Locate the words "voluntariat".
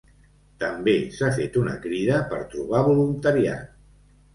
2.93-3.83